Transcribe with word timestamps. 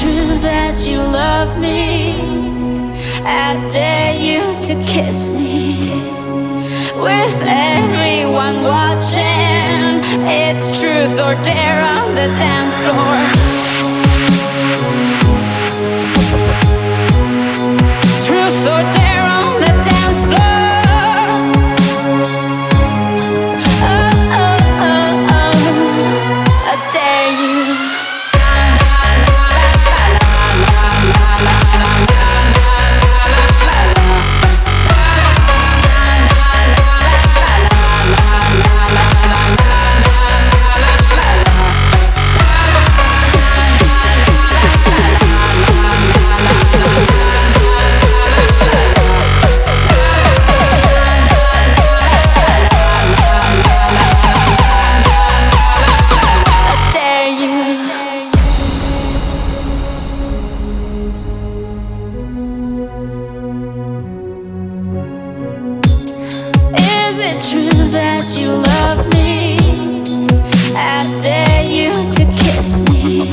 that 0.00 0.88
you 0.88 0.98
love 0.98 1.58
me. 1.58 2.92
I 3.24 3.66
dare 3.68 4.14
you 4.14 4.40
to 4.66 4.74
kiss 4.90 5.34
me. 5.34 5.90
With 6.96 7.42
everyone 7.44 8.62
watching, 8.62 10.00
it's 10.26 10.80
truth 10.80 11.20
or 11.20 11.34
dare 11.42 11.82
on 11.84 12.14
the 12.14 12.28
dance 12.38 12.80
floor. 12.80 13.51
it 67.34 67.40
true 67.50 67.90
that 67.90 68.36
you 68.36 68.50
love 68.50 69.00
me? 69.14 69.56
I 70.76 71.00
dare 71.20 71.64
you 71.64 71.92
to 71.92 72.24
kiss 72.36 72.82
me 72.90 73.30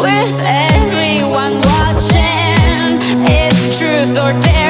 with 0.00 0.34
everyone 0.44 1.60
watching. 1.60 2.98
It's 3.28 3.78
truth 3.78 4.16
or 4.18 4.32
dare. 4.40 4.60